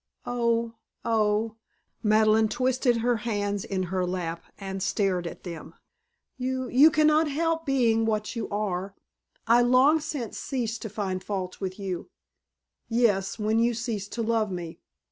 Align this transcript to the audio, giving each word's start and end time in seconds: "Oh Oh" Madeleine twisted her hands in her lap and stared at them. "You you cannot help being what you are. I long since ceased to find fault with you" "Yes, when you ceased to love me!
"Oh 0.25 0.73
Oh" 1.05 1.57
Madeleine 2.01 2.47
twisted 2.49 2.97
her 3.05 3.17
hands 3.17 3.63
in 3.63 3.83
her 3.93 4.03
lap 4.03 4.43
and 4.57 4.81
stared 4.81 5.27
at 5.27 5.43
them. 5.43 5.75
"You 6.39 6.67
you 6.69 6.89
cannot 6.89 7.29
help 7.29 7.67
being 7.67 8.07
what 8.07 8.35
you 8.35 8.49
are. 8.49 8.95
I 9.45 9.61
long 9.61 9.99
since 9.99 10.39
ceased 10.39 10.81
to 10.81 10.89
find 10.89 11.23
fault 11.23 11.61
with 11.61 11.77
you" 11.77 12.09
"Yes, 12.89 13.37
when 13.37 13.59
you 13.59 13.75
ceased 13.75 14.11
to 14.13 14.23
love 14.23 14.49
me! 14.51 14.79